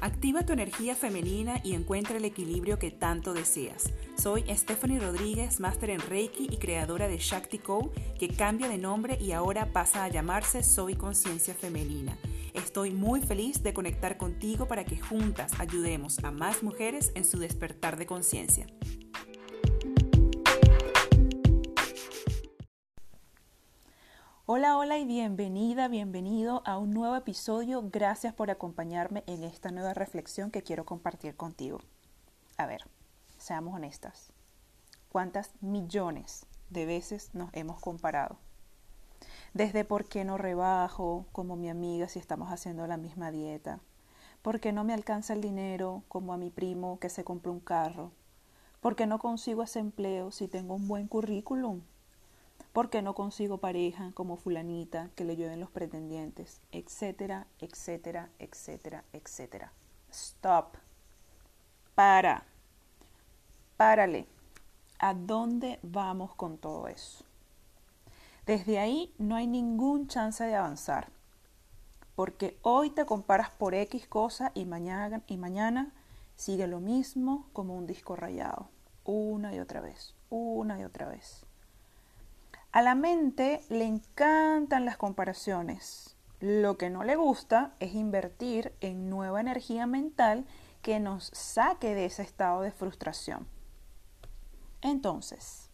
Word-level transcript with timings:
Activa 0.00 0.44
tu 0.44 0.52
energía 0.52 0.94
femenina 0.94 1.60
y 1.64 1.72
encuentra 1.72 2.18
el 2.18 2.24
equilibrio 2.26 2.78
que 2.78 2.90
tanto 2.90 3.32
deseas. 3.32 3.92
Soy 4.18 4.44
Stephanie 4.54 5.00
Rodríguez, 5.00 5.58
máster 5.58 5.88
en 5.88 6.00
Reiki 6.00 6.48
y 6.50 6.58
creadora 6.58 7.08
de 7.08 7.16
Shakti 7.16 7.58
Co, 7.58 7.92
que 8.18 8.28
cambia 8.28 8.68
de 8.68 8.76
nombre 8.76 9.18
y 9.18 9.32
ahora 9.32 9.72
pasa 9.72 10.04
a 10.04 10.08
llamarse 10.08 10.62
Soy 10.62 10.96
Conciencia 10.96 11.54
Femenina. 11.54 12.16
Estoy 12.52 12.90
muy 12.90 13.22
feliz 13.22 13.62
de 13.62 13.72
conectar 13.72 14.18
contigo 14.18 14.68
para 14.68 14.84
que 14.84 14.98
juntas 14.98 15.58
ayudemos 15.58 16.22
a 16.24 16.30
más 16.30 16.62
mujeres 16.62 17.12
en 17.14 17.24
su 17.24 17.38
despertar 17.38 17.96
de 17.96 18.06
conciencia. 18.06 18.66
Hola, 24.48 24.78
hola 24.78 24.96
y 24.96 25.04
bienvenida, 25.04 25.88
bienvenido 25.88 26.62
a 26.64 26.78
un 26.78 26.92
nuevo 26.92 27.16
episodio. 27.16 27.82
Gracias 27.90 28.32
por 28.32 28.48
acompañarme 28.48 29.24
en 29.26 29.42
esta 29.42 29.72
nueva 29.72 29.92
reflexión 29.92 30.52
que 30.52 30.62
quiero 30.62 30.86
compartir 30.86 31.34
contigo. 31.34 31.80
A 32.56 32.66
ver, 32.66 32.82
seamos 33.38 33.74
honestas. 33.74 34.30
¿Cuántas 35.08 35.50
millones 35.60 36.46
de 36.70 36.86
veces 36.86 37.34
nos 37.34 37.50
hemos 37.54 37.80
comparado? 37.80 38.38
Desde 39.52 39.84
por 39.84 40.04
qué 40.04 40.24
no 40.24 40.38
rebajo 40.38 41.26
como 41.32 41.56
mi 41.56 41.68
amiga 41.68 42.06
si 42.06 42.20
estamos 42.20 42.52
haciendo 42.52 42.86
la 42.86 42.98
misma 42.98 43.32
dieta. 43.32 43.80
¿Por 44.42 44.60
qué 44.60 44.70
no 44.70 44.84
me 44.84 44.94
alcanza 44.94 45.32
el 45.32 45.40
dinero 45.40 46.04
como 46.06 46.32
a 46.32 46.36
mi 46.36 46.50
primo 46.50 47.00
que 47.00 47.08
se 47.08 47.24
compró 47.24 47.50
un 47.50 47.58
carro. 47.58 48.12
¿Por 48.78 48.94
qué 48.94 49.08
no 49.08 49.18
consigo 49.18 49.64
ese 49.64 49.80
empleo 49.80 50.30
si 50.30 50.46
tengo 50.46 50.76
un 50.76 50.86
buen 50.86 51.08
currículum 51.08 51.80
porque 52.72 53.00
no 53.00 53.14
consigo 53.14 53.58
pareja 53.58 54.12
como 54.14 54.36
fulanita 54.36 55.10
que 55.14 55.24
le 55.24 55.36
llueven 55.36 55.60
los 55.60 55.70
pretendientes, 55.70 56.60
etcétera, 56.72 57.46
etcétera, 57.58 58.28
etcétera, 58.38 59.04
etcétera. 59.12 59.72
Stop. 60.10 60.76
Para. 61.94 62.44
Párale. 63.76 64.26
¿A 64.98 65.14
dónde 65.14 65.78
vamos 65.82 66.34
con 66.34 66.58
todo 66.58 66.88
eso? 66.88 67.24
Desde 68.46 68.78
ahí 68.78 69.14
no 69.18 69.36
hay 69.36 69.46
ningún 69.46 70.06
chance 70.06 70.44
de 70.44 70.54
avanzar. 70.54 71.08
Porque 72.14 72.58
hoy 72.62 72.90
te 72.90 73.04
comparas 73.04 73.50
por 73.50 73.74
X 73.74 74.06
cosa 74.06 74.52
y 74.54 74.64
mañana, 74.64 75.22
y 75.26 75.36
mañana 75.36 75.92
sigue 76.36 76.66
lo 76.66 76.80
mismo 76.80 77.46
como 77.52 77.76
un 77.76 77.86
disco 77.86 78.16
rayado. 78.16 78.68
Una 79.04 79.54
y 79.54 79.58
otra 79.58 79.80
vez, 79.80 80.14
una 80.30 80.78
y 80.78 80.84
otra 80.84 81.08
vez. 81.08 81.44
A 82.76 82.82
la 82.82 82.94
mente 82.94 83.62
le 83.70 83.86
encantan 83.86 84.84
las 84.84 84.98
comparaciones. 84.98 86.14
Lo 86.40 86.76
que 86.76 86.90
no 86.90 87.04
le 87.04 87.16
gusta 87.16 87.72
es 87.80 87.94
invertir 87.94 88.74
en 88.82 89.08
nueva 89.08 89.40
energía 89.40 89.86
mental 89.86 90.44
que 90.82 91.00
nos 91.00 91.30
saque 91.32 91.94
de 91.94 92.04
ese 92.04 92.20
estado 92.20 92.60
de 92.60 92.72
frustración. 92.72 93.48
Entonces, 94.82 95.70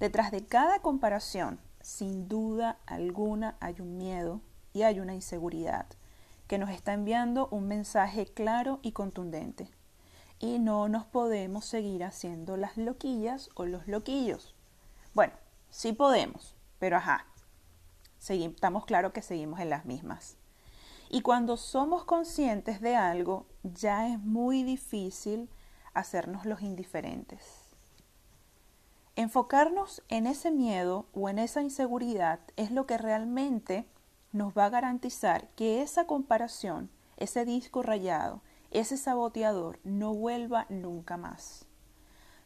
detrás 0.00 0.30
de 0.30 0.46
cada 0.46 0.78
comparación, 0.78 1.60
sin 1.82 2.26
duda 2.26 2.78
alguna 2.86 3.58
hay 3.60 3.82
un 3.82 3.98
miedo 3.98 4.40
y 4.72 4.84
hay 4.84 5.00
una 5.00 5.14
inseguridad 5.14 5.84
que 6.46 6.56
nos 6.56 6.70
está 6.70 6.94
enviando 6.94 7.48
un 7.50 7.68
mensaje 7.68 8.24
claro 8.24 8.78
y 8.80 8.92
contundente. 8.92 9.68
Y 10.38 10.58
no 10.58 10.88
nos 10.88 11.04
podemos 11.04 11.66
seguir 11.66 12.02
haciendo 12.02 12.56
las 12.56 12.78
loquillas 12.78 13.50
o 13.56 13.66
los 13.66 13.86
loquillos. 13.86 14.54
Bueno, 15.12 15.34
Sí 15.70 15.92
podemos, 15.92 16.56
pero 16.78 16.96
ajá, 16.96 17.26
estamos 18.28 18.84
claros 18.84 19.12
que 19.12 19.22
seguimos 19.22 19.60
en 19.60 19.70
las 19.70 19.84
mismas. 19.84 20.36
Y 21.10 21.22
cuando 21.22 21.56
somos 21.56 22.04
conscientes 22.04 22.80
de 22.80 22.96
algo, 22.96 23.46
ya 23.62 24.08
es 24.08 24.18
muy 24.18 24.62
difícil 24.62 25.48
hacernos 25.94 26.44
los 26.44 26.60
indiferentes. 26.60 27.64
Enfocarnos 29.16 30.02
en 30.08 30.26
ese 30.26 30.50
miedo 30.50 31.06
o 31.12 31.28
en 31.28 31.38
esa 31.38 31.62
inseguridad 31.62 32.40
es 32.56 32.70
lo 32.70 32.86
que 32.86 32.98
realmente 32.98 33.86
nos 34.32 34.52
va 34.56 34.66
a 34.66 34.70
garantizar 34.70 35.48
que 35.56 35.82
esa 35.82 36.06
comparación, 36.06 36.90
ese 37.16 37.44
disco 37.44 37.82
rayado, 37.82 38.42
ese 38.70 38.96
saboteador 38.96 39.80
no 39.82 40.14
vuelva 40.14 40.66
nunca 40.68 41.16
más. 41.16 41.64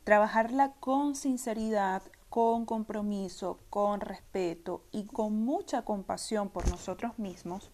Trabajarla 0.05 0.73
con 0.81 1.15
sinceridad, 1.15 2.03
con 2.33 2.65
compromiso, 2.65 3.59
con 3.69 4.01
respeto 4.01 4.87
y 4.91 5.05
con 5.05 5.45
mucha 5.45 5.85
compasión 5.85 6.49
por 6.49 6.67
nosotros 6.71 7.19
mismos, 7.19 7.71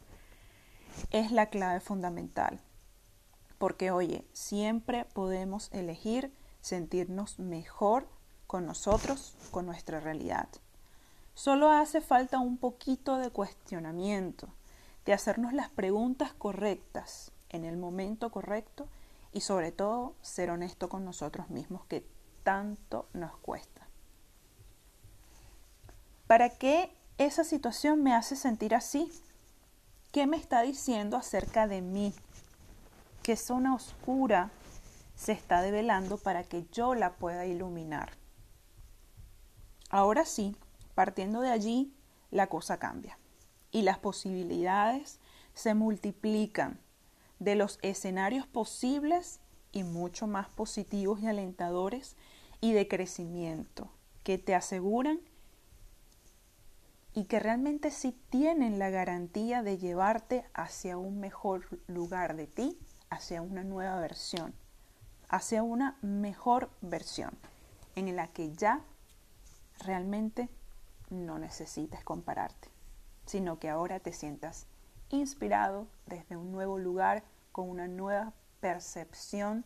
es 1.13 1.31
la 1.31 1.47
clave 1.47 1.79
fundamental. 1.79 2.61
Porque, 3.59 3.93
oye, 3.93 4.27
siempre 4.33 5.05
podemos 5.05 5.71
elegir 5.73 6.35
sentirnos 6.61 7.39
mejor 7.39 8.09
con 8.49 8.67
nosotros, 8.67 9.37
con 9.53 9.65
nuestra 9.65 10.01
realidad. 10.01 10.49
Solo 11.35 11.71
hace 11.71 12.01
falta 12.01 12.41
un 12.41 12.59
poquito 12.59 13.19
de 13.19 13.31
cuestionamiento, 13.31 14.49
de 15.07 15.13
hacernos 15.13 15.53
las 15.53 15.71
preguntas 15.71 16.33
correctas 16.33 17.31
en 17.49 17.65
el 17.65 17.77
momento 17.77 18.33
correcto 18.33 18.89
y 19.33 19.41
sobre 19.43 19.71
todo 19.71 20.17
ser 20.21 20.51
honesto 20.51 20.89
con 20.89 21.05
nosotros 21.05 21.49
mismos 21.49 21.85
que 21.85 22.05
tanto 22.43 23.07
nos 23.13 23.37
cuesta. 23.37 23.78
¿Para 26.29 26.51
qué 26.51 26.95
esa 27.17 27.43
situación 27.43 28.03
me 28.03 28.13
hace 28.13 28.37
sentir 28.37 28.75
así? 28.75 29.11
¿Qué 30.13 30.27
me 30.27 30.37
está 30.37 30.61
diciendo 30.61 31.17
acerca 31.17 31.67
de 31.67 31.81
mí? 31.81 32.13
¿Qué 33.23 33.35
zona 33.35 33.75
oscura 33.75 34.51
se 35.17 35.33
está 35.33 35.63
develando 35.63 36.19
para 36.19 36.45
que 36.45 36.67
yo 36.71 36.95
la 36.95 37.15
pueda 37.15 37.47
iluminar? 37.47 38.13
Ahora 39.89 40.27
sí, 40.27 40.55
partiendo 40.95 41.41
de 41.41 41.49
allí, 41.49 41.95
la 42.31 42.49
cosa 42.49 42.79
cambia 42.79 43.19
y 43.71 43.81
las 43.81 43.99
posibilidades 43.99 45.21
se 45.55 45.73
multiplican 45.73 46.79
de 47.39 47.55
los 47.55 47.79
escenarios 47.81 48.47
posibles 48.47 49.41
y 49.73 49.83
mucho 49.83 50.27
más 50.27 50.51
positivos 50.51 51.23
y 51.23 51.27
alentadores 51.27 52.17
y 52.61 52.73
de 52.73 52.87
crecimiento 52.87 53.91
que 54.25 54.37
te 54.37 54.55
aseguran 54.55 55.21
y 57.15 57.25
que 57.25 57.41
realmente 57.41 57.91
sí 57.91 58.19
tienen 58.31 58.79
la 58.79 58.91
garantía 58.91 59.63
de 59.63 59.79
llevarte 59.79 60.45
hacia 60.55 60.97
un 60.97 61.21
mejor 61.21 61.67
lugar 61.87 62.37
de 62.37 62.47
ti, 62.47 62.79
hacia 63.11 63.43
una 63.43 63.65
nueva 63.65 63.99
versión, 64.01 64.55
hacia 65.29 65.63
una 65.63 65.99
mejor 66.03 66.71
versión 66.81 67.37
en 67.97 68.15
la 68.15 68.29
que 68.29 68.53
ya 68.53 68.85
realmente 69.81 70.49
no 71.11 71.39
necesites 71.39 72.05
compararte, 72.05 72.69
sino 73.27 73.59
que 73.59 73.69
ahora 73.69 74.01
te 74.01 74.13
sientas 74.13 74.67
inspirado 75.11 75.87
desde 76.07 76.37
un 76.37 76.53
nuevo 76.53 76.79
lugar 76.79 77.25
con 77.53 77.69
una 77.69 77.89
nueva 77.89 78.33
percepción 78.61 79.65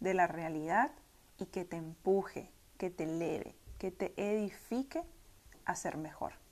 de 0.00 0.14
la 0.14 0.26
realidad 0.26 0.92
y 1.38 1.46
que 1.46 1.64
te 1.64 1.76
empuje, 1.76 2.50
que 2.78 2.90
te 2.90 3.04
eleve, 3.04 3.56
que 3.78 3.90
te 3.90 4.14
edifique 4.16 5.02
a 5.64 5.74
ser 5.74 5.96
mejor. 5.96 6.45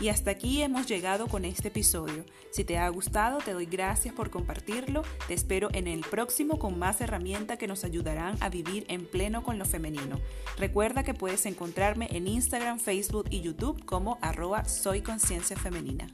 Y 0.00 0.08
hasta 0.08 0.30
aquí 0.30 0.62
hemos 0.62 0.86
llegado 0.86 1.26
con 1.26 1.44
este 1.44 1.68
episodio. 1.68 2.24
Si 2.50 2.64
te 2.64 2.78
ha 2.78 2.88
gustado, 2.88 3.38
te 3.38 3.52
doy 3.52 3.66
gracias 3.66 4.14
por 4.14 4.30
compartirlo. 4.30 5.02
Te 5.28 5.34
espero 5.34 5.68
en 5.74 5.86
el 5.86 6.00
próximo 6.00 6.58
con 6.58 6.78
más 6.78 7.02
herramientas 7.02 7.58
que 7.58 7.66
nos 7.66 7.84
ayudarán 7.84 8.38
a 8.40 8.48
vivir 8.48 8.86
en 8.88 9.04
pleno 9.04 9.42
con 9.42 9.58
lo 9.58 9.66
femenino. 9.66 10.18
Recuerda 10.56 11.04
que 11.04 11.12
puedes 11.12 11.44
encontrarme 11.44 12.08
en 12.12 12.28
Instagram, 12.28 12.78
Facebook 12.78 13.26
y 13.28 13.42
YouTube 13.42 13.84
como 13.84 14.18
arroba 14.22 14.64
soy 14.64 15.02
conciencia 15.02 15.56
femenina. 15.56 16.06